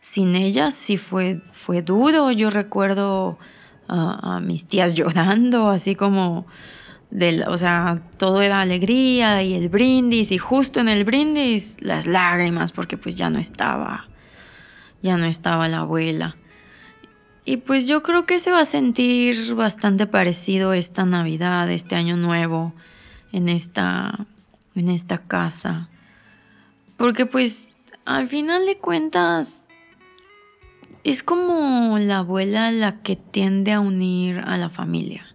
[0.04, 2.30] sin ella sí fue, fue duro.
[2.32, 3.40] Yo recuerdo
[3.88, 6.46] a, mis tías llorando, así como,
[7.48, 12.72] o sea, todo era alegría y el brindis y justo en el brindis las lágrimas
[12.72, 14.08] porque pues ya no estaba,
[15.02, 16.36] ya no estaba la abuela.
[17.46, 22.16] Y pues yo creo que se va a sentir bastante parecido esta Navidad, este año
[22.16, 22.74] nuevo
[23.32, 24.26] en esta,
[24.76, 25.90] en esta casa.
[26.98, 27.70] Porque pues
[28.06, 29.66] al final de cuentas
[31.04, 35.33] es como la abuela la que tiende a unir a la familia.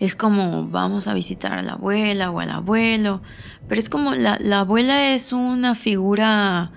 [0.00, 3.22] Es como vamos a visitar a la abuela o al abuelo,
[3.68, 6.72] pero es como la, abuela es una figura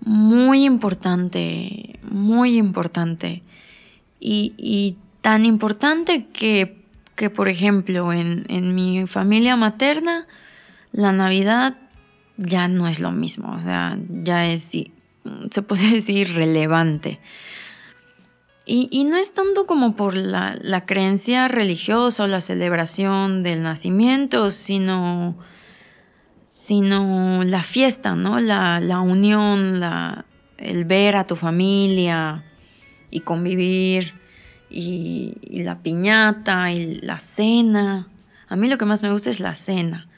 [0.00, 3.42] muy importante, muy importante.
[4.18, 6.84] Y, y tan importante que
[7.16, 10.26] que, por ejemplo, en, en mi familia materna,
[10.92, 11.76] la Navidad
[12.36, 17.20] ya no es lo mismo, o sea, ya es, se puede decir, relevante.
[18.66, 25.36] Y, no es tanto como por la, creencia religiosa o la celebración del nacimiento, sino,
[26.46, 28.40] sino la fiesta, ¿no?
[28.40, 30.24] La, unión, la,
[30.56, 32.42] el ver a tu familia
[33.10, 34.14] y convivir,
[34.70, 38.08] y, la piñata y la cena.
[38.48, 40.08] A mí lo que más me gusta es la cena.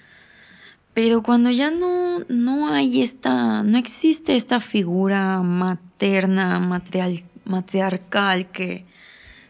[0.95, 6.61] Pero cuando ya no, no hay esta, no existe esta figura materna,
[7.47, 8.85] matriarcal que,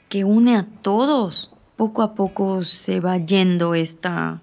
[0.09, 4.41] que une a todos, poco a poco se va yendo esta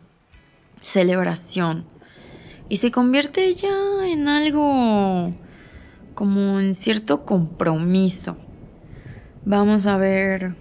[0.79, 1.85] celebración
[2.69, 5.33] y se convierte ya en algo
[6.13, 8.37] como en cierto compromiso.
[9.45, 10.55] Vamos a ver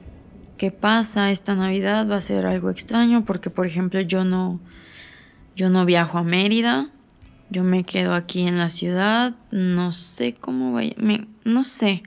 [0.57, 4.61] qué pasa esta Navidad, va a ser algo extraño porque por ejemplo yo no
[5.55, 6.89] yo no viajo a Mérida,
[7.51, 10.95] yo me quedo aquí en la ciudad, no sé cómo vaya,
[11.45, 12.03] no sé.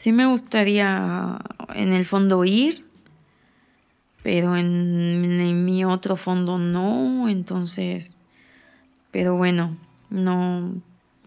[0.00, 1.38] Sí me gustaría
[1.74, 2.86] en el fondo ir,
[4.22, 8.16] pero en, mi otro fondo no, entonces,
[9.10, 9.76] pero bueno,
[10.08, 10.72] no,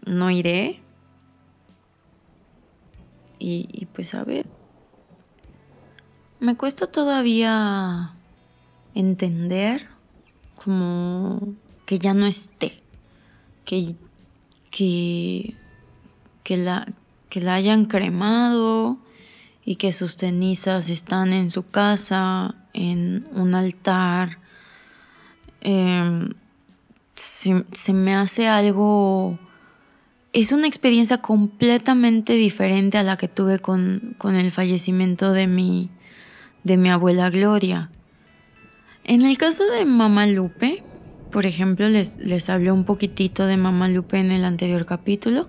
[0.04, 0.80] no iré.
[3.38, 4.46] Y, y pues a ver,
[6.40, 8.16] me cuesta todavía
[8.92, 9.86] entender
[10.56, 11.54] como
[11.86, 12.82] que ya no esté,
[13.64, 13.94] que,
[14.72, 15.54] que,
[16.42, 16.88] que, la,
[17.34, 18.96] que la hayan cremado
[19.64, 24.38] y que sus cenizas están en su casa, en un altar.
[25.60, 26.34] Em,
[27.16, 29.36] se, me hace algo...
[30.32, 35.90] Es una experiencia completamente diferente a la que tuve con, con el fallecimiento de mi,
[36.62, 37.90] de mi abuela Gloria.
[39.02, 40.84] En el caso de Mamá Lupe,
[41.32, 45.48] por ejemplo, les, les hablé un poquitito de Mamá Lupe en el anterior capítulo,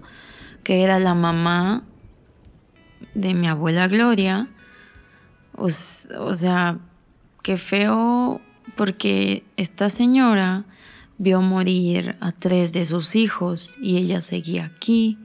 [0.65, 1.83] que era la mamá
[3.13, 4.47] de mi abuela Gloria.
[5.55, 6.79] O, sea,
[7.43, 8.41] qué feo
[8.75, 10.65] porque esta señora
[11.19, 15.19] vio morir a tres de sus hijos y ella seguía aquí.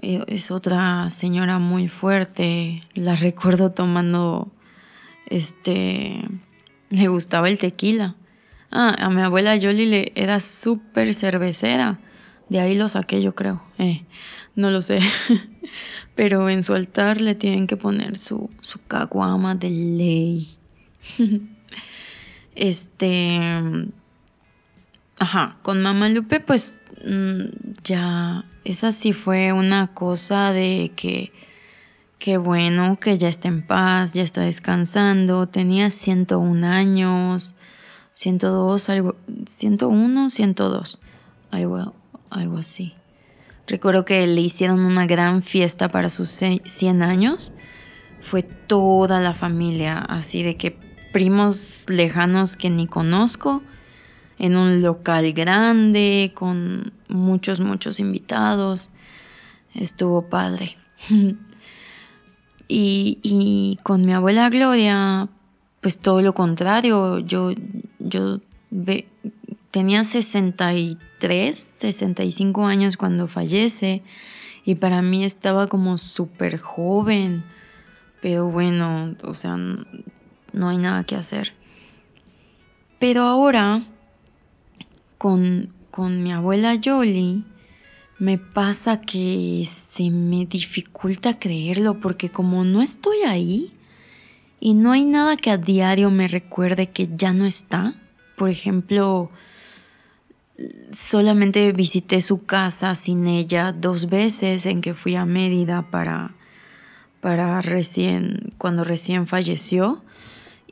[0.00, 2.80] Eh, es otra señora muy fuerte.
[2.94, 4.52] La recuerdo tomando
[5.26, 6.22] este
[6.90, 8.14] le gustaba el tequila.
[8.70, 11.98] Ah, a mi abuela Yoli le era súper cervecera.
[12.52, 13.62] De ahí lo saqué yo creo.
[13.78, 14.04] Eh,
[14.54, 14.98] no lo sé.
[16.14, 20.56] Pero en su altar le tienen que poner su, su caguama de ley.
[22.54, 23.40] este...
[25.18, 27.44] Ajá, con Mamá Lupe pues mm,
[27.84, 31.32] ya, esa sí fue una cosa de que
[32.18, 35.48] Qué bueno que ya está en paz, ya está descansando.
[35.48, 37.56] Tenía 101 años,
[38.14, 39.16] 102, algo,
[39.56, 41.00] 101, 102,
[41.50, 41.94] algo,
[42.32, 42.94] algo así.
[43.66, 47.52] Recuerdo que le hicieron una gran fiesta para sus 100 años.
[48.20, 50.76] Fue toda la familia, así de que
[51.12, 53.62] primos lejanos que ni conozco,
[54.38, 58.90] en un local grande, con muchos, muchos invitados.
[59.74, 60.76] Estuvo padre.
[62.74, 65.28] Y, con mi abuela Gloria,
[65.82, 67.52] pues todo lo contrario, yo,
[67.98, 68.40] yo
[69.72, 74.02] tenía 63, 65 años cuando fallece
[74.64, 77.42] y para mí estaba como súper joven,
[78.20, 81.54] pero bueno, o sea, no hay nada que hacer.
[83.00, 83.84] Pero ahora,
[85.18, 87.42] con, con mi abuela Jolie,
[88.18, 93.72] me pasa que se me dificulta creerlo porque como no estoy ahí
[94.60, 97.94] y no hay nada que a diario me recuerde que ya no está,
[98.36, 99.30] por ejemplo,
[100.92, 106.32] solamente visité su casa sin ella dos veces en que fui a Mérida para,
[107.20, 110.02] para recién, cuando recién falleció.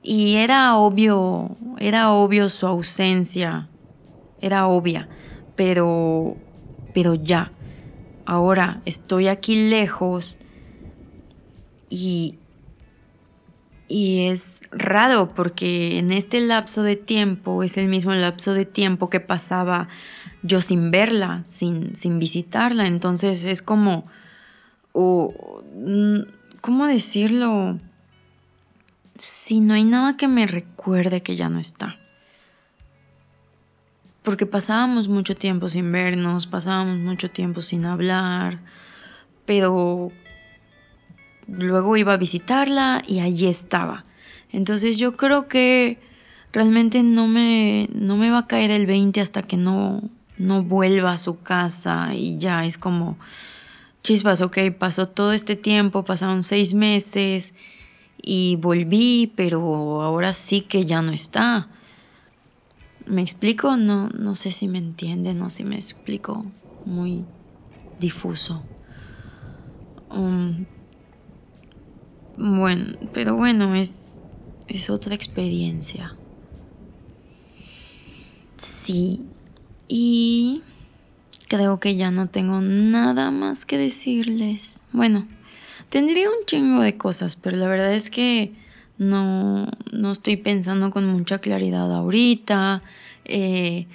[0.03, 3.68] Y era obvio, era obvio su ausencia,
[4.41, 5.09] era obvia,
[5.57, 6.36] pero
[6.93, 7.53] pero ya,
[8.24, 10.38] ahora estoy aquí lejos
[11.88, 12.36] y,
[13.88, 19.11] y es raro porque en este lapso de tiempo es el mismo lapso de tiempo
[19.11, 19.89] que pasaba
[20.43, 24.07] yo sin verla, sin, sin visitarla, entonces es como,
[24.93, 27.79] ¿cómo decirlo?
[29.18, 32.01] Si no hay nada que me recuerde que ya no está
[34.23, 38.61] porque pasábamos mucho tiempo sin vernos, pasábamos mucho tiempo sin hablar,
[39.47, 40.12] pero
[41.47, 44.05] luego iba a visitarla y allí estaba.
[44.53, 45.98] Entonces yo creo que
[46.53, 50.03] realmente no me, no me va a caer el 20 hasta que no,
[50.38, 53.16] no vuelva a su casa y ya es como,
[54.03, 57.55] chispas, ok, pasó todo este tiempo, pasaron seis meses
[58.22, 61.68] y volví, pero ahora sí que ya no está.
[63.07, 63.76] ¿Me explico?
[63.76, 66.44] No, no sé si me entienden o si me explico
[66.84, 67.24] muy
[67.98, 68.62] difuso.
[70.11, 70.66] Um,
[72.36, 74.07] bueno, pero bueno, es,
[74.71, 76.14] es otra experiencia.
[78.57, 79.23] Sí,
[79.89, 80.62] y
[81.49, 84.81] creo que ya no tengo nada más que decirles.
[84.93, 85.27] Bueno,
[85.89, 88.53] tendría un chingo de cosas, pero la verdad es que
[88.99, 92.83] no, no estoy pensando con mucha claridad ahorita.
[93.25, 93.87] Eh,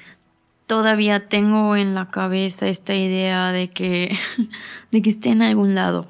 [0.68, 4.18] todavía tengo en la cabeza esta idea de que,
[4.92, 6.08] de que esté en algún lado.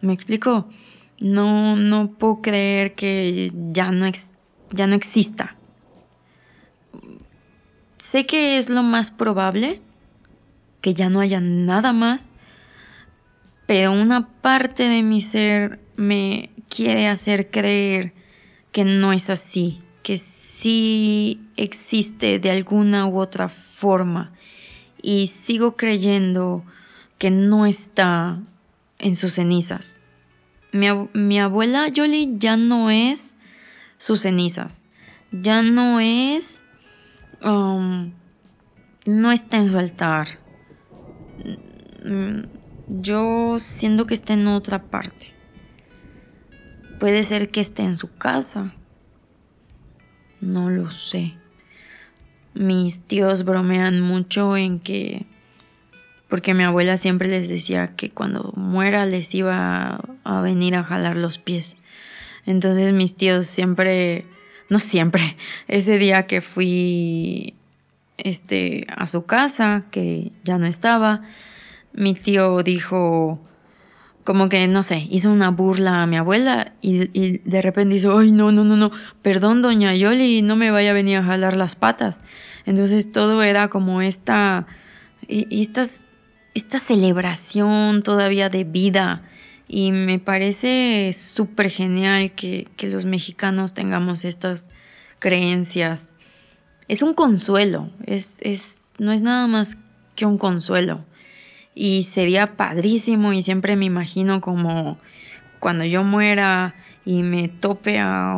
[0.00, 0.68] ¿Me explico?
[1.20, 4.10] No, no puedo creer que ya no,
[4.70, 5.56] ya no exista.
[8.10, 9.80] Sé que es lo más probable,
[10.80, 12.26] que ya no haya nada más,
[13.66, 18.14] pero una parte de mi ser me quiere hacer creer
[18.72, 24.32] que no es así, que sí existe de alguna u otra forma
[25.02, 26.64] y sigo creyendo
[27.18, 28.40] que no está
[28.98, 29.99] en sus cenizas.
[30.72, 33.36] Mi, abuela Jolie ya no es
[33.98, 34.82] sus cenizas,
[35.32, 36.62] ya no es,
[37.42, 38.12] um,
[39.06, 40.38] no está en su altar.
[42.04, 42.42] Mm,
[42.88, 45.34] yo siento que está en otra parte.
[46.98, 48.74] Puede ser que esté en su casa.
[50.40, 51.34] No lo sé.
[52.54, 55.26] Mis tíos bromean mucho en que...
[56.30, 61.16] Porque mi abuela siempre les decía que cuando muera les iba a venir a jalar
[61.16, 61.76] los pies.
[62.46, 64.24] Entonces mis tíos siempre,
[64.70, 65.36] no siempre,
[65.68, 67.54] ese día que fui
[68.16, 71.22] este, a su casa, que ya no estaba,
[71.92, 73.40] mi tío dijo,
[74.24, 78.32] como que, no sé, hizo una burla a mi abuela y, de repente dijo, ay,
[78.32, 81.74] no, no, no, no, perdón, doña Yoli, no me vaya a venir a jalar las
[81.74, 82.20] patas.
[82.66, 84.66] Entonces todo era como esta,
[85.26, 85.62] y,
[86.54, 89.22] esta celebración todavía de vida.
[89.68, 94.68] Y me parece súper genial que, que los mexicanos tengamos estas
[95.20, 96.12] creencias.
[96.88, 99.76] Es un consuelo, es, es, no es nada más
[100.16, 101.04] que un consuelo
[101.74, 104.98] y sería padrísimo y siempre me imagino como
[105.60, 106.74] cuando yo muera
[107.04, 108.36] y me tope a,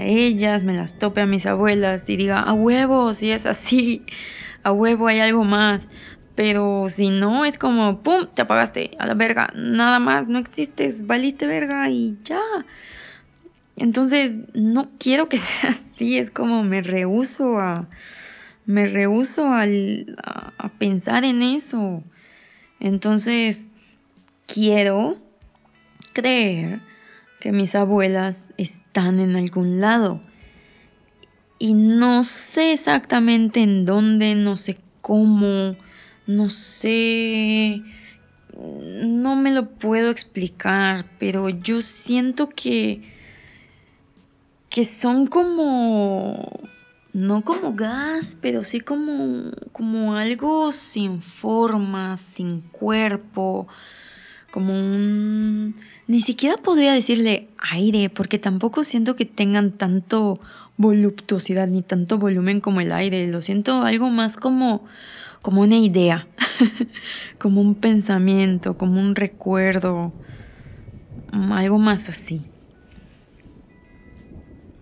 [0.00, 4.04] ellas, me las tope a mis abuelas y diga, a huevo, si es así,
[4.62, 5.88] a huevo hay algo más.
[6.34, 11.06] Pero si no, es como, ¡pum!, te apagaste a la verga, nada más, no existes,
[11.06, 12.40] valiste verga y ya.
[13.76, 17.88] Entonces, no quiero que sea así, es como me rehuso a,
[18.64, 19.66] me rehuso a
[20.78, 22.02] pensar en eso.
[22.80, 23.68] Entonces,
[24.46, 25.18] quiero
[26.12, 26.80] creer
[27.40, 30.20] que mis abuelas están en algún lado.
[31.58, 35.76] Y no sé exactamente en dónde, no sé cómo,
[36.26, 37.82] no sé,
[38.56, 43.02] no me lo puedo explicar, pero yo siento que,
[44.68, 46.70] que son como
[47.12, 53.68] no como gas, pero sí como, como algo sin forma, sin cuerpo,
[54.50, 55.74] como un...
[56.06, 60.40] Ni siquiera podría decirle aire, porque tampoco siento que tengan tanto
[60.76, 63.26] voluptuosidad ni tanto volumen como el aire.
[63.28, 64.84] Lo siento algo más como,
[65.42, 66.26] como una idea,
[67.38, 70.12] como un pensamiento, como un recuerdo,
[71.32, 72.46] algo más así.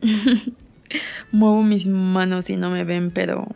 [1.32, 3.48] Muevo mis manos y no me ven, pero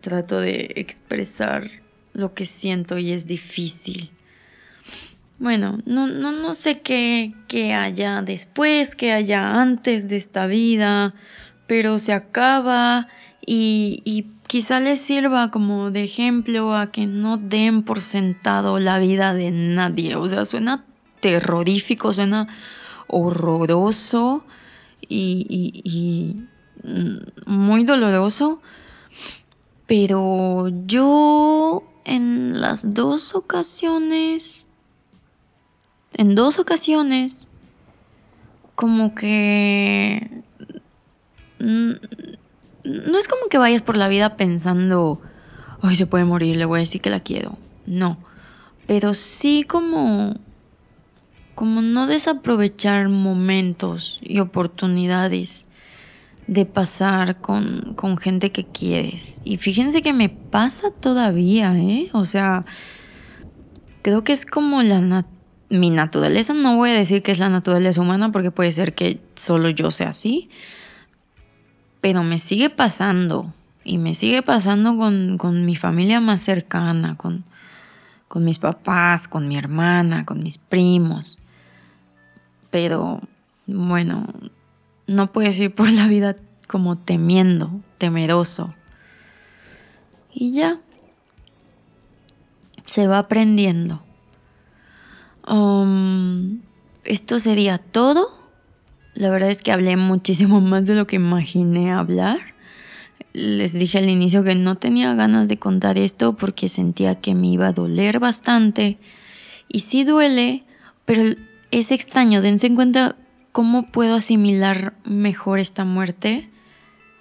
[0.00, 1.70] trato de expresar
[2.12, 4.10] lo que siento y es difícil.
[5.38, 11.14] Bueno, no, no, no sé qué, qué haya después, qué haya antes de esta vida,
[11.68, 13.08] pero se acaba
[13.48, 18.98] y, y quizá les sirva como de ejemplo a que no den por sentado la
[18.98, 20.16] vida de nadie.
[20.16, 20.84] O sea, suena
[21.20, 22.48] terrorífico, suena
[23.06, 24.44] horroroso
[25.08, 26.36] y
[26.82, 28.60] Mm, muy doloroso,
[29.86, 34.68] pero yo en las dos ocasiones,
[36.14, 37.46] en dos ocasiones,
[38.74, 40.42] como que...
[42.84, 45.20] No es como que vayas por la vida pensando,
[45.82, 47.58] ay, se puede morir, le voy a decir que la quiero.
[47.86, 48.18] No,
[48.86, 50.36] pero sí como
[51.54, 55.66] como no desaprovechar momentos y oportunidades
[56.46, 59.40] de pasar con, con, gente que quieres.
[59.42, 62.10] Y fíjense que me pasa todavía, ¿eh?
[62.12, 62.64] O sea,
[64.02, 65.26] creo que es como la
[65.68, 66.54] mi naturaleza.
[66.54, 69.90] No voy a decir que es la naturaleza humana porque puede ser que solo yo
[69.90, 70.50] sea así.
[72.00, 73.52] Pero me sigue pasando.
[73.84, 77.44] Y me sigue pasando con, con mi familia más cercana, con,
[78.28, 81.40] con mis papás, con mi hermana, con mis primos.
[82.70, 83.22] Pero
[83.66, 84.26] bueno,
[85.06, 86.36] no puedes ir por la vida
[86.66, 88.74] como temiendo, temeroso.
[90.32, 90.78] Y ya,
[92.84, 94.02] se va aprendiendo.
[95.46, 96.60] Um,
[97.04, 98.28] esto sería todo.
[99.18, 102.38] La verdad es que hablé muchísimo más de lo que imaginé hablar.
[103.32, 107.48] Les dije al inicio que no tenía ganas de contar esto porque sentía que me
[107.48, 108.96] iba a doler bastante.
[109.66, 110.62] Y sí duele,
[111.04, 111.34] pero
[111.72, 112.42] es extraño.
[112.42, 113.16] Dense en cuenta
[113.50, 116.48] cómo puedo asimilar mejor esta muerte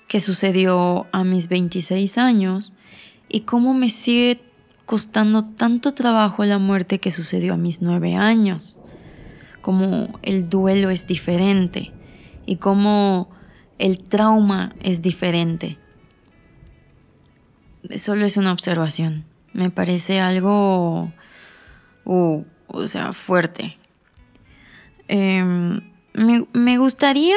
[0.08, 2.74] que sucedió a mis 26 años
[3.28, 4.40] y cómo me sigue
[4.86, 8.78] costando tanto trabajo la muerte que sucedió a mis 9 años.
[9.68, 11.92] Cómo el duelo es diferente
[12.46, 13.30] y cómo
[13.80, 15.78] el trauma es diferente.
[17.98, 19.26] Solo es una observación.
[19.52, 21.12] Me parece algo,
[22.06, 23.76] uh, o sea, fuerte.
[25.10, 25.82] Em,
[26.14, 27.36] me, gustaría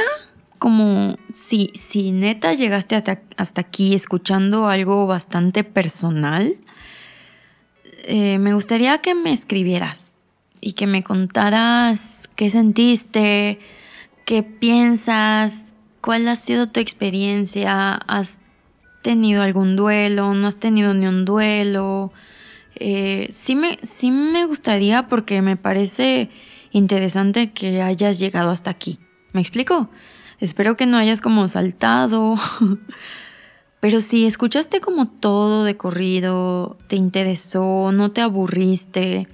[0.61, 6.55] como si, si neta llegaste hasta, hasta aquí escuchando algo bastante personal,
[8.05, 10.11] eh, me gustaría que me escribieras
[10.61, 13.59] y que me contaras qué sentiste,
[14.25, 15.61] qué piensas,
[16.01, 18.39] cuál ha sido tu experiencia, has
[19.03, 22.15] tenido algún duelo, no has tenido ni un duelo.
[22.77, 26.31] Eh, sí, me, sí me gustaría porque me parece
[26.73, 28.99] interesante que hayas llegado hasta aquí.
[29.35, 29.91] ¿Me explico?
[30.39, 32.37] Espero que no hayas como saltado.
[33.81, 39.29] Pero si escuchaste como todo de corrido, te interesó, no te aburriste,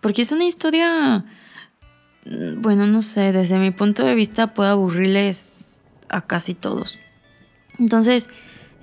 [0.00, 1.24] porque es una historia,
[2.24, 7.00] bueno, no sé, desde mi punto de vista puedo aburrirles a casi todos.
[7.78, 8.28] Entonces,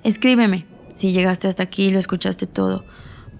[0.02, 2.84] escríbeme si llegaste hasta aquí y lo escuchaste todo,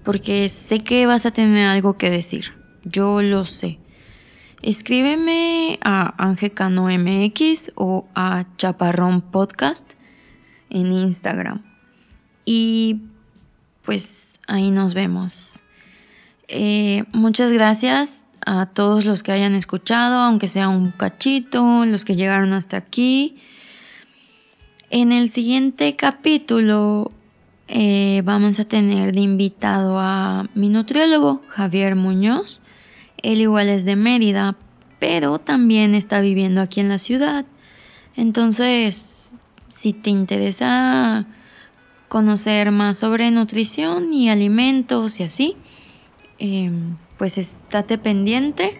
[0.03, 3.77] porque sé que vas a tener algo que decir, yo lo sé.
[4.63, 9.93] Escríbeme a Angecano MX o a Chaparrón Podcast
[10.69, 11.63] en Instagram.
[12.45, 13.01] Y
[13.83, 15.63] pues ahí nos vemos.
[16.47, 22.15] Eh, muchas gracias a todos los que hayan escuchado, aunque sea un cachito, los que
[22.15, 23.37] llegaron hasta aquí.
[24.89, 27.11] En el siguiente capítulo
[27.67, 32.59] eh, vamos a tener de invitado a mi nutriólogo, Javier Muñoz.
[33.21, 34.57] Él igual es de Mérida,
[34.99, 37.45] pero también está viviendo aquí en la ciudad.
[38.15, 39.33] Entonces,
[39.69, 41.25] si te interesa
[42.09, 45.55] conocer más sobre nutrición y alimentos y así,
[46.39, 48.79] em, pues estate pendiente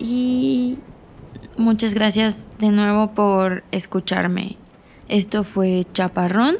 [0.00, 0.80] y
[1.56, 4.56] muchas gracias de nuevo por escucharme.
[5.06, 6.56] Esto fue Chaparrón,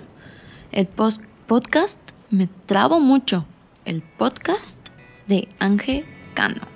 [0.71, 1.99] el podcast,
[2.31, 3.47] me trabo mucho,
[3.85, 4.79] el podcast
[5.27, 6.72] de Ángel Cano.